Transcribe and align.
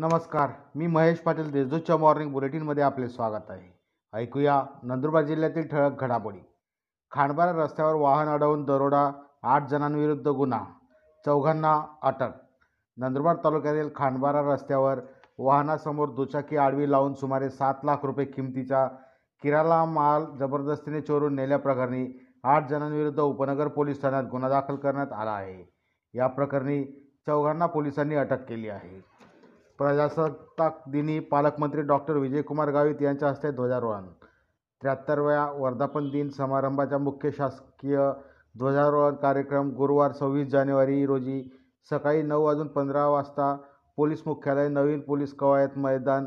नमस्कार 0.00 0.50
मी 0.74 0.86
महेश 0.86 1.18
पाटील 1.18 1.50
देशदूतच्या 1.50 1.96
मॉर्निंग 1.96 2.32
बुलेटिनमध्ये 2.32 2.82
आपले 2.82 3.08
स्वागत 3.08 3.50
आहे. 3.50 3.78
ऐकूया 4.14 4.62
नंदुरबार 4.82 5.22
जिल्ह्यातील 5.22 5.68
ठळक 5.68 6.00
घडामोडी. 6.00 6.38
खांडबारा 7.10 7.52
रस्त्यावर 7.52 7.94
वाहन 7.94 8.28
अडवून 8.28 8.64
दरोडा 8.64 9.10
आठ 9.42 9.68
जणांविरुद्ध 9.68 10.28
गुन्हा 10.28 10.64
चौघांना 11.24 11.84
अटक. 12.02 12.28
नंदुरबार 12.96 13.36
तालुक्यातील 13.36 13.88
खांडबारा 13.96 14.54
रस्त्यावर 14.54 15.00
वाहनासमोर 15.38 16.08
दुचाकी 16.08 16.56
आडवी 16.56 16.90
लावून 16.90 17.14
सुमारे 17.14 17.50
सात 17.50 17.74
लाख 17.84 17.96
रुपये 18.02 18.26
किमतीचा 18.26 18.86
किराला 19.42 19.84
माल 19.84 20.24
जबरदस्तीने 20.24 21.00
चोरून 21.00 21.34
नेल्याप्रकरणी 21.34 22.28
आठ 22.44 22.68
जणांविरुद्ध 22.68 23.20
उपनगर 23.20 23.68
पोलीस 23.68 24.02
ठाण्यात 24.02 24.24
गुन्हा 24.30 24.50
दाखल 24.50 24.76
करण्यात 24.76 25.12
आला 25.12 25.32
आहे. 25.32 25.72
या 26.14 26.26
प्रकरणी 26.26 26.84
चौघांना 27.26 27.66
पोलिसांनी 27.66 28.14
अटक 28.14 28.48
केली 28.48 28.68
आहे. 28.68 29.17
प्रजासत्ताक 29.78 30.82
दिनी 30.90 31.18
पालकमंत्री 31.32 31.82
डॉक्टर 31.82 32.16
विजयकुमार 32.16 32.70
गावित 32.72 33.02
यांच्या 33.02 33.28
हस्ते 33.28 33.50
ध्वजारोहण. 33.50 34.06
त्र्याहत्तरव्या 34.82 35.44
वर्धापन 35.58 36.08
दिन 36.10 36.28
समारंभाचा 36.28 36.98
मुख्य 36.98 37.30
शासकीय 37.30 37.98
ध्वजारोहण 38.54 39.14
कार्यक्रम 39.22 39.70
गुरुवार 39.76 40.12
सव्वीस 40.12 40.48
जानेवारी 40.48 41.04
रोजी 41.06 41.42
सकाळी 41.90 42.22
नऊ 42.22 42.44
वाजून 42.44 42.68
पंधरा 42.68 43.06
वाजता 43.08 43.54
पोलीस 43.98 44.22
मुख्यालय 44.26 44.68
नवीन 44.68 45.00
पोलीस 45.00 45.32
कवायत 45.34 45.78
मैदान 45.78 46.26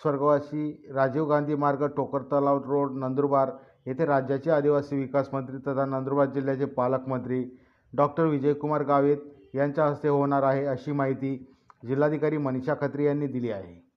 स्वर्गवासी 0.00 0.70
राजीव 0.94 1.24
गांधी 1.28 1.54
मार्ग 1.54 1.86
टोकर 1.96 2.22
तलाव 2.32 2.58
रोड 2.66 2.96
नंदुरबार 2.98 3.50
येथे 3.86 4.04
राज्याचे 4.06 4.50
आदिवासी 4.50 4.96
विकास 4.96 5.28
मंत्री 5.32 5.58
तथा 5.66 5.84
नंदुरबार 5.86 6.26
जिल्ह्याचे 6.26 6.64
पालकमंत्री 6.76 7.44
डॉक्टर 7.92 8.24
विजयकुमार 8.24 8.82
गावित 8.82 9.54
यांच्या 9.54 9.86
हस्ते 9.86 10.08
होणार 10.08 10.42
आहे 10.42 10.64
अशी 10.66 10.92
माहिती 10.92 11.36
जिल्हाधिकारी 11.86 12.36
मनीषा 12.36 12.74
खत्री 12.80 13.04
यांनी 13.04 13.26
दिली 13.26 13.50
आहे. 13.50 13.90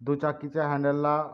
दुचाकीच्या 0.00 0.68
हँडलला 0.68 1.28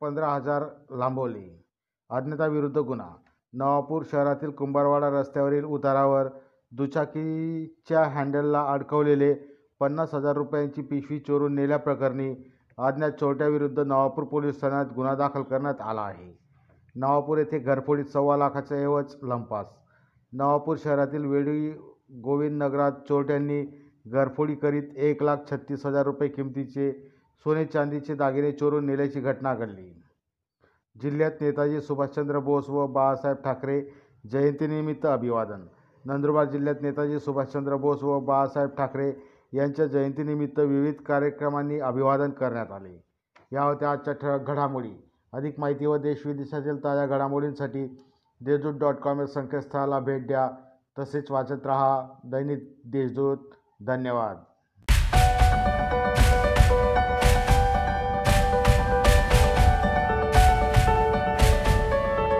पंधरा 0.00 0.28
हजार 0.28 0.64
लांबवले. 0.90 1.64
अज्ञताविरुद्ध 2.10 2.78
गुन्हा. 2.78 3.10
नवापूर 3.52 4.02
शहरातील 4.12 4.50
कुंभारवाडा 4.50 5.10
रस्त्यावरील 5.10 5.64
उतारावर 5.64 6.28
दुचाकीच्या 6.72 8.04
हँडलला 8.04 8.64
अडकवलेले 8.64 9.34
पन्नास 9.80 10.14
हजार 10.14 10.36
रुपयांची 10.36 10.82
पिशवी 10.82 11.18
चोरून 11.18 11.54
नेल्याप्रकरणी 11.54 12.52
अज्ञात 12.78 13.10
चोरट्याविरुद्ध 13.10 13.80
नवापूर 13.80 14.24
पोलीस 14.24 14.60
ठाण्यात 14.60 14.86
गुन्हा 14.96 15.14
दाखल 15.14 15.42
करण्यात 15.42 15.80
आला 15.80 16.00
आहे. 16.00 16.38
नवापूर 16.94 17.38
येथे 17.38 17.58
घरफोडीत 17.58 18.04
सव्वा 18.04 18.36
लाखाचा 18.36 18.76
ऐवज 18.76 19.16
लंपास. 19.22 19.66
नवापूर 20.32 20.76
शहरातील 20.84 21.24
वेळी 21.24 21.70
गोविंद 22.22 22.62
नगरात 22.62 22.92
चोरट्यांनी 23.08 23.66
घरफोडी 24.06 24.54
करीत 24.54 24.82
एक 24.96 25.22
लाख 25.22 25.36
छत्तीस 25.50 25.86
हजार 25.86 26.04
रुपये 26.04 26.28
किमतीचे 26.28 26.92
सोने 27.44 27.64
चांदीचे 27.64 28.14
दागिने 28.14 28.52
चोरून 28.52 28.86
नेल्याची 28.86 29.20
घटना 29.20 29.54
घडली. 29.54 30.02
जिल्ह्यात 31.02 31.30
नेताजी 31.40 31.80
सुभाषचंद्र 31.80 32.38
बोस 32.38 32.68
व 32.68 32.86
बाळासाहेब 32.86 33.36
ठाकरे 33.44 33.82
जयंतीनिमित्त 34.32 35.06
अभिवादन. 35.06 35.66
नंदुरबार 36.04 36.44
जिल्ह्यात 36.44 36.82
नेताजी 36.82 37.18
सुभाषचंद्र 37.18 37.76
बोस 37.76 38.02
व 38.02 38.20
बाळासाहेब 38.20 38.68
ठाकरे 38.68 39.12
यांच्या 39.52 39.86
जयंतीनिमित्त 39.86 40.60
विविध 40.60 40.94
कार्यक्रमांनी 40.94 41.80
अभिवादन 41.80 42.30
करण्यात 42.30 42.72
आले. 42.72 43.04
या 43.52 43.62
होत्या 43.62 43.90
आजच्या 43.90 44.14
ठळक 44.14 44.40
घडामोडी. 44.40 45.04
अधिक 45.32 45.60
माहिती 45.60 45.86
व 45.86 45.96
देशविदेशातील 45.96 46.84
ताज्या 46.84 47.06
घडामोडींसाठी 47.06 47.86
देशदूत 48.40 48.74
डॉट 48.74 48.94
कॉम 48.94 49.20
या 49.20 49.26
संकेतस्थळाला 49.26 49.98
भेट 49.98 50.26
द्या. 50.26 50.50
तसेच 50.98 51.30
वाचत 51.30 51.66
रहा 51.66 52.08
दैनिक 52.24 52.80
देशदूत. 52.84 53.38
धन्यवाद. 53.86 54.51